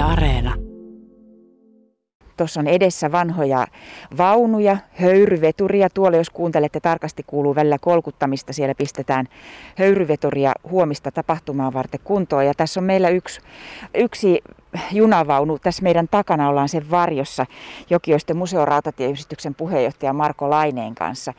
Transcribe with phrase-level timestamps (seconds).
[0.00, 0.54] Areena.
[2.36, 3.66] Tuossa on edessä vanhoja
[4.18, 5.90] vaunuja, höyryveturia.
[5.90, 8.52] Tuolla jos kuuntelette tarkasti kuuluu välillä kolkuttamista.
[8.52, 9.26] Siellä pistetään
[9.78, 12.46] höyryveturia huomista tapahtumaa varten kuntoon.
[12.46, 13.40] Ja tässä on meillä yksi,
[13.94, 14.42] yksi
[14.92, 15.58] junavaunu.
[15.58, 17.46] Tässä meidän takana ollaan sen varjossa
[17.90, 21.32] Jokioisten museorautatieyhdistyksen puheenjohtaja Marko Laineen kanssa.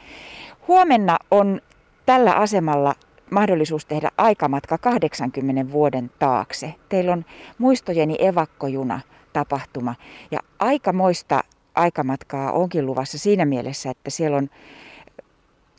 [0.67, 1.61] Huomenna on
[2.05, 2.95] tällä asemalla
[3.31, 6.75] mahdollisuus tehdä aikamatka 80 vuoden taakse.
[6.89, 7.25] Teillä on
[7.57, 8.99] muistojeni evakkojuna
[9.33, 9.95] tapahtuma
[10.31, 11.43] ja aikamoista
[11.75, 14.49] aikamatkaa onkin luvassa siinä mielessä, että siellä on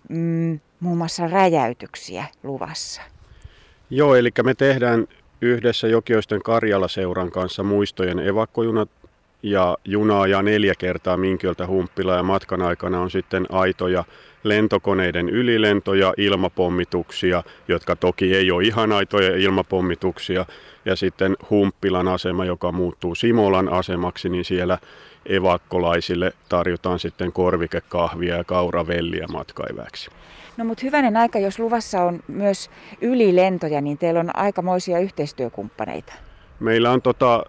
[0.08, 3.02] mm, muun muassa räjäytyksiä luvassa.
[3.90, 5.06] Joo, eli me tehdään
[5.40, 8.90] yhdessä Jokioisten Karjala-seuran kanssa muistojen evakkojunat
[9.42, 14.04] ja junaa ja neljä kertaa Minkiöltä Humppila ja matkan aikana on sitten aitoja
[14.42, 20.46] lentokoneiden ylilentoja, ilmapommituksia, jotka toki ei ole ihan aitoja ilmapommituksia,
[20.84, 24.78] ja sitten Humppilan asema, joka muuttuu Simolan asemaksi, niin siellä
[25.26, 30.10] evakkolaisille tarjotaan sitten korvikekahvia ja kauravelliä matkaiväksi.
[30.56, 32.70] No mutta hyvänen aika, jos luvassa on myös
[33.00, 36.12] ylilentoja, niin teillä on aikamoisia yhteistyökumppaneita.
[36.60, 37.44] Meillä on tota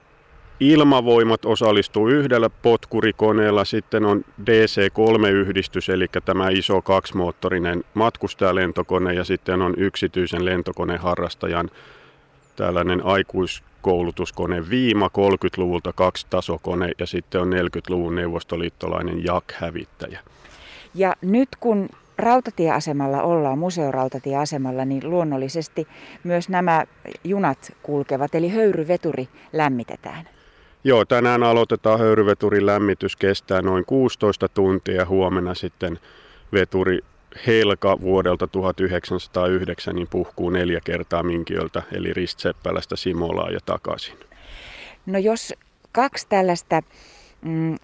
[0.59, 9.73] Ilmavoimat osallistuu yhdellä potkurikoneella, sitten on DC-3-yhdistys, eli tämä iso kaksimoottorinen matkustajalentokone, ja sitten on
[9.77, 11.69] yksityisen lentokoneharrastajan
[12.55, 20.19] tällainen aikuiskoulutuskone Viima 30-luvulta kaksi tasokone, ja sitten on 40-luvun neuvostoliittolainen Jak-hävittäjä.
[20.95, 25.87] Ja nyt kun rautatieasemalla ollaan, museorautatieasemalla, niin luonnollisesti
[26.23, 26.85] myös nämä
[27.23, 30.27] junat kulkevat, eli höyryveturi lämmitetään.
[30.83, 35.05] Joo, tänään aloitetaan höyryveturin lämmitys, kestää noin 16 tuntia.
[35.05, 35.99] Huomenna sitten
[36.53, 36.99] veturi
[37.47, 44.17] Helka vuodelta 1909 niin puhkuu neljä kertaa Minkiöltä, eli Ristseppälästä Simolaa ja takaisin.
[45.05, 45.53] No jos
[45.91, 46.81] kaksi tällaista
[47.41, 47.75] mm,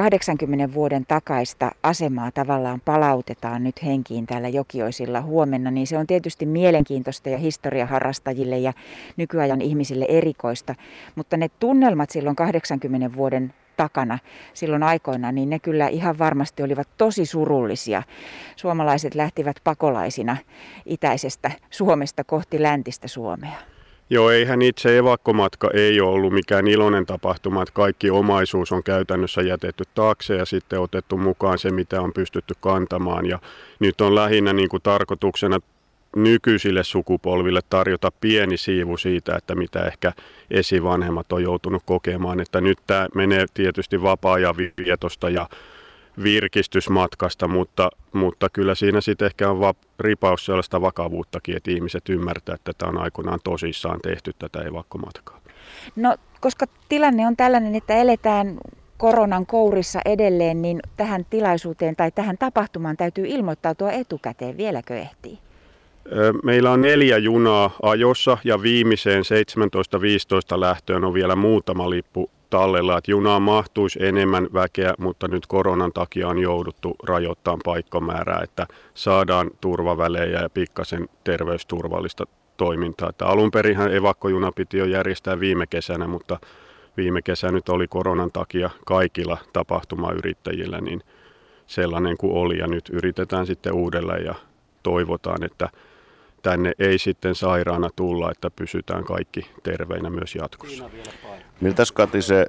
[0.00, 6.46] 80 vuoden takaista asemaa tavallaan palautetaan nyt henkiin täällä Jokioisilla huomenna, niin se on tietysti
[6.46, 8.72] mielenkiintoista ja historiaharrastajille ja
[9.16, 10.74] nykyajan ihmisille erikoista.
[11.14, 14.18] Mutta ne tunnelmat silloin 80 vuoden takana
[14.54, 18.02] silloin aikoina, niin ne kyllä ihan varmasti olivat tosi surullisia.
[18.56, 20.36] Suomalaiset lähtivät pakolaisina
[20.86, 23.79] itäisestä Suomesta kohti läntistä Suomea.
[24.12, 29.42] Joo, eihän itse evakkomatka ei ole ollut mikään iloinen tapahtuma, että kaikki omaisuus on käytännössä
[29.42, 33.26] jätetty taakse ja sitten otettu mukaan se, mitä on pystytty kantamaan.
[33.26, 33.38] Ja
[33.78, 35.60] nyt on lähinnä niin kuin tarkoituksena
[36.16, 40.12] nykyisille sukupolville tarjota pieni siivu siitä, että mitä ehkä
[40.50, 42.40] esivanhemmat on joutunut kokemaan.
[42.40, 45.48] Että nyt tämä menee tietysti vapaa-ajan vietosta ja
[46.22, 52.54] virkistysmatkasta, mutta, mutta kyllä siinä sitten ehkä on va- ripaus sellaista vakavuuttakin, että ihmiset ymmärtää,
[52.54, 55.40] että tämä on aikoinaan tosissaan tehty tätä evakkomatkaa.
[55.96, 58.58] No, koska tilanne on tällainen, että eletään
[58.96, 64.56] koronan kourissa edelleen, niin tähän tilaisuuteen tai tähän tapahtumaan täytyy ilmoittautua etukäteen.
[64.56, 65.38] Vieläkö ehtii?
[66.42, 69.22] Meillä on neljä junaa ajossa ja viimeiseen
[70.54, 75.92] 17.15 lähtöön on vielä muutama lippu tallella, että junaan mahtuisi enemmän väkeä, mutta nyt koronan
[75.92, 82.24] takia on jouduttu rajoittamaan paikkamäärää, että saadaan turvavälejä ja pikkasen terveysturvallista
[82.56, 83.08] toimintaa.
[83.08, 86.38] Että alun perinhän evakkojuna piti jo järjestää viime kesänä, mutta
[86.96, 91.02] viime kesä nyt oli koronan takia kaikilla tapahtumayrittäjillä niin
[91.66, 94.34] sellainen kuin oli ja nyt yritetään sitten uudelleen ja
[94.82, 95.68] toivotaan, että
[96.42, 100.90] tänne ei sitten sairaana tulla, että pysytään kaikki terveinä myös jatkossa.
[101.60, 102.46] Miltä Kati se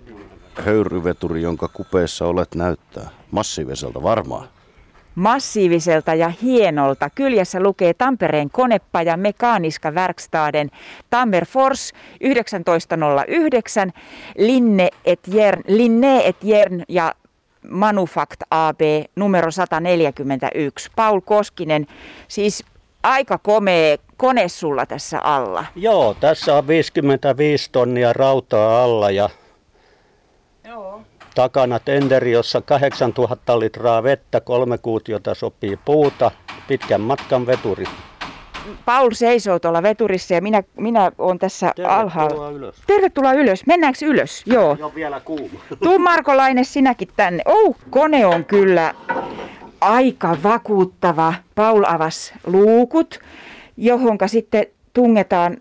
[0.55, 3.09] höyryveturi, jonka kupeessa olet näyttää?
[3.31, 4.47] Massiiviselta varmaan.
[5.15, 7.09] Massiiviselta ja hienolta.
[7.09, 10.71] Kyljessä lukee Tampereen konepaja Mekaaniska Verkstaden
[11.09, 13.91] Tammerfors 1909,
[14.37, 17.15] Linne et Jern, Linne et Jern ja
[17.69, 18.79] Manufact AB
[19.15, 20.91] numero 141.
[20.95, 21.87] Paul Koskinen,
[22.27, 22.63] siis
[23.03, 25.65] aika komea kone sulla tässä alla.
[25.75, 29.29] Joo, tässä on 55 tonnia rautaa alla ja
[30.67, 31.01] Joo.
[31.35, 36.31] takana tenderi, jossa 8000 litraa vettä, kolme kuutiota sopii puuta,
[36.67, 37.85] pitkän matkan veturi.
[38.85, 42.49] Paul seisoo tuolla veturissa ja minä, minä olen tässä Tervetuloa alhaalla.
[42.49, 42.75] ylös.
[42.87, 43.65] Tervetuloa ylös.
[43.65, 44.43] Mennäänkö ylös?
[44.45, 44.77] Joo.
[44.79, 45.59] Jo vielä kuuma.
[45.83, 47.43] Tuu Marko Laine sinäkin tänne.
[47.45, 48.93] Oh, kone on kyllä
[49.81, 51.33] aika vakuuttava.
[51.55, 53.19] Paul avasi luukut,
[53.77, 55.57] johonka sitten tungetaan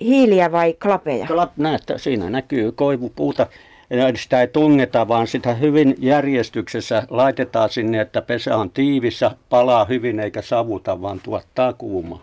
[0.00, 1.26] hiiliä vai klapeja.
[1.26, 3.46] Klap, näette, siinä näkyy koivupuuta.
[4.14, 10.20] Sitä ei tungeta, vaan sitä hyvin järjestyksessä laitetaan sinne, että pesä on tiivissä, palaa hyvin
[10.20, 12.22] eikä savuta, vaan tuottaa kuumaa.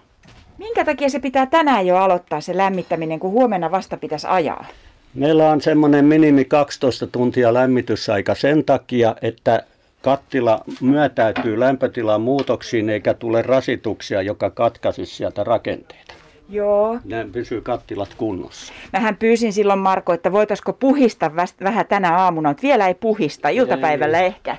[0.57, 4.65] Minkä takia se pitää tänään jo aloittaa se lämmittäminen, kun huomenna vasta pitäisi ajaa?
[5.13, 9.63] Meillä on semmoinen minimi 12 tuntia lämmitysaika sen takia, että
[10.05, 16.13] kattila myötäytyy lämpötilan muutoksiin eikä tule rasituksia, joka katkaisisi sieltä rakenteita.
[16.49, 16.99] Joo.
[17.05, 18.73] Ne pysyy kattilat kunnossa.
[18.93, 21.31] Mähän pyysin silloin Marko, että voitaisiko puhista
[21.63, 24.25] vähän tänä aamuna, mutta vielä ei puhista, iltapäivällä ei.
[24.25, 24.57] ehkä.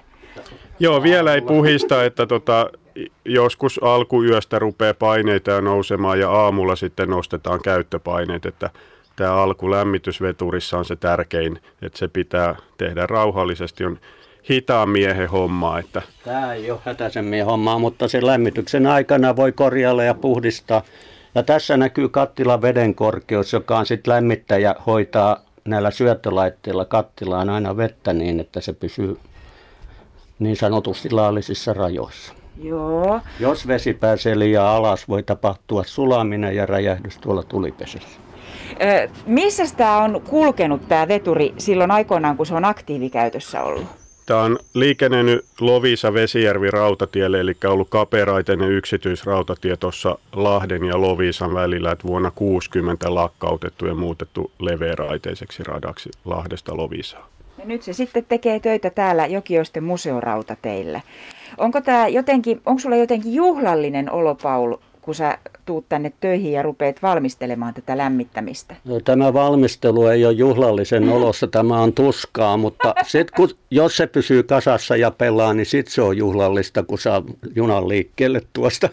[0.78, 2.70] Joo, vielä ei puhista, että tota,
[3.24, 8.70] joskus alkuyöstä rupeaa paineita ja nousemaan ja aamulla sitten nostetaan käyttöpaineet, että
[9.16, 13.98] tämä alkulämmitysveturissa on se tärkein, että se pitää tehdä rauhallisesti, on
[14.48, 15.78] hitaan miehen hommaa.
[15.78, 16.02] Että...
[16.24, 20.82] Tämä ei ole hätäisen miehen hommaa, mutta sen lämmityksen aikana voi korjailla ja puhdistaa.
[21.34, 27.76] Ja tässä näkyy kattilan veden korkeus, joka on sitten lämmittäjä hoitaa näillä syöttölaitteilla kattilaan aina
[27.76, 29.16] vettä niin, että se pysyy
[30.38, 32.34] niin sanotusti laillisissa rajoissa.
[32.62, 33.20] Joo.
[33.40, 38.20] Jos vesi pääsee liian alas, voi tapahtua sulaminen ja räjähdys tuolla tulipesässä.
[38.82, 44.05] Ö, missä tämä on kulkenut tämä veturi silloin aikoinaan, kun se on aktiivikäytössä ollut?
[44.26, 51.92] Tämä on liikennöinyt Lovisa Vesijärvi rautatielle, eli ollut kaperaiteinen yksityisrautatie tuossa Lahden ja Lovisan välillä,
[51.92, 57.24] että vuonna 60 lakkautettu ja muutettu leveäraiteiseksi radaksi Lahdesta Lovisaan.
[57.58, 61.00] Ja nyt se sitten tekee töitä täällä Jokioisten museorautateillä.
[61.58, 66.62] Onko tämä jotenkin, onko sulla jotenkin juhlallinen olo, Paul, kun sä tuut tänne töihin ja
[66.62, 68.76] rupeat valmistelemaan tätä lämmittämistä?
[68.84, 74.06] No, tämä valmistelu ei ole juhlallisen olossa, tämä on tuskaa, mutta sit, kun, jos se
[74.06, 77.22] pysyy kasassa ja pelaa, niin sitten se on juhlallista, kun saa
[77.54, 78.88] junan liikkeelle tuosta.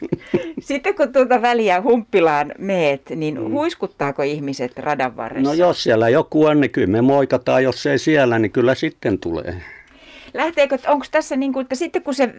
[0.60, 3.50] Sitten kun tuota väliä humppilaan meet, niin mm.
[3.50, 5.50] huiskuttaako ihmiset radan varressa?
[5.50, 9.18] No jos siellä joku on, niin kyllä me moikataan, jos ei siellä, niin kyllä sitten
[9.18, 9.62] tulee.
[10.36, 12.34] Lähteekö, onko tässä niin kuin, että sitten kun se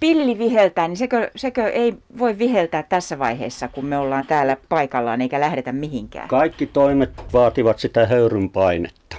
[0.00, 5.20] pilli viheltää, niin sekö, sekö ei voi viheltää tässä vaiheessa, kun me ollaan täällä paikallaan
[5.20, 6.28] eikä lähdetä mihinkään?
[6.28, 9.16] Kaikki toimet vaativat sitä höyryn painetta.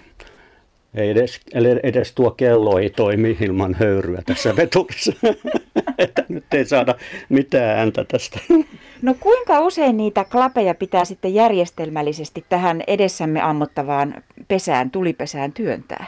[0.96, 1.40] Ei edes,
[1.84, 5.14] edes tuo kello ei toimi ilman höyryä tässä veturissa.
[5.98, 6.96] että nyt ei saada
[7.30, 8.40] mitään ääntä tästä.
[9.02, 16.06] No kuinka usein niitä klapeja pitää sitten järjestelmällisesti tähän edessämme ammottavaan pesään, tulipesään työntää?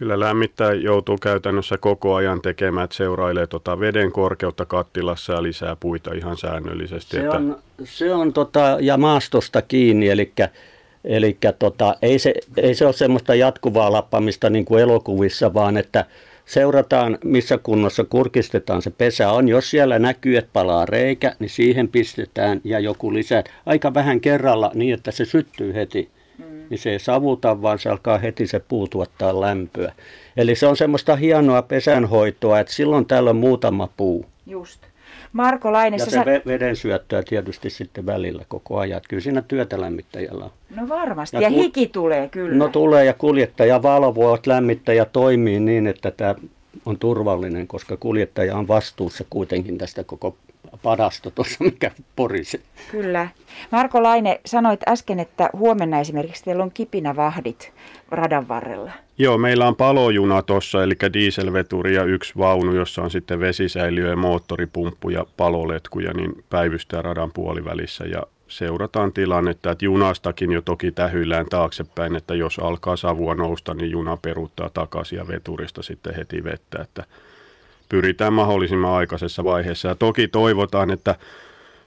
[0.00, 5.76] Kyllä lämmittää joutuu käytännössä koko ajan tekemään, että seurailee tota veden korkeutta kattilassa ja lisää
[5.80, 7.16] puita ihan säännöllisesti.
[7.16, 7.36] Se että...
[7.36, 10.32] on, se on tota, ja maastosta kiinni, eli
[11.04, 16.04] Eli tota, ei, se, ei se ole semmoista jatkuvaa lappamista niin kuin elokuvissa, vaan että
[16.46, 19.48] seurataan missä kunnossa kurkistetaan se pesä on.
[19.48, 23.44] Jos siellä näkyy, että palaa reikä, niin siihen pistetään ja joku lisää.
[23.66, 26.10] Aika vähän kerralla niin, että se syttyy heti
[26.70, 29.92] niin se ei savuta, vaan se alkaa heti se puu tuottaa lämpöä.
[30.36, 34.26] Eli se on semmoista hienoa pesänhoitoa, että silloin täällä on muutama puu.
[34.46, 34.80] Just.
[35.32, 36.24] Marko Laine, ja se sä...
[36.46, 39.00] veden syöttöä tietysti sitten välillä koko ajan.
[39.08, 40.50] Kyllä siinä työtä lämmittäjällä on.
[40.76, 42.56] No varmasti, ja, ja hiki tulee kyllä.
[42.56, 46.34] No tulee ja kuljettaja valvoo, että lämmittäjä toimii niin, että tämä
[46.86, 50.36] on turvallinen, koska kuljettaja on vastuussa kuitenkin tästä koko
[50.82, 52.62] padasta tuossa, mikä porisi.
[52.90, 53.28] Kyllä.
[53.70, 57.72] Marko Laine, sanoit äsken, että huomenna esimerkiksi teillä on kipinävahdit
[58.10, 58.92] radan varrella.
[59.18, 64.16] Joo, meillä on palojuna tuossa, eli dieselveturi ja yksi vaunu, jossa on sitten vesisäiliö ja
[64.16, 71.46] moottoripumppu ja paloletkuja, niin päivystää radan puolivälissä ja seurataan tilannetta, että junastakin jo toki tähyillään
[71.46, 76.82] taaksepäin, että jos alkaa savua nousta, niin juna peruuttaa takaisin ja veturista sitten heti vettä,
[76.82, 77.04] että
[77.90, 79.88] pyritään mahdollisimman aikaisessa vaiheessa.
[79.88, 81.14] Ja toki toivotaan, että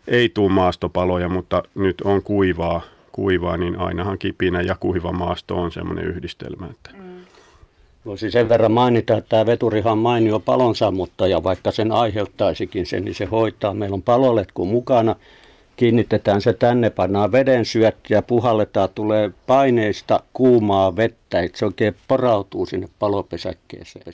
[0.07, 2.81] ei tule maastopaloja, mutta nyt on kuivaa,
[3.11, 6.65] kuivaa niin ainahan kipinä ja kuiva maasto on semmoinen yhdistelmä.
[6.65, 6.89] Että.
[6.93, 7.13] Mm.
[8.05, 13.15] Voisi sen verran mainita, että tämä veturihan on mainio palonsammuttaja, vaikka sen aiheuttaisikin sen, niin
[13.15, 13.73] se hoitaa.
[13.73, 15.15] Meillä on paloletku mukana,
[15.75, 22.65] kiinnitetään se tänne, pannaan veden syöttiä, puhalletaan, tulee paineista kuumaa vettä, että se oikein porautuu
[22.65, 24.13] sinne palopesäkkeeseen.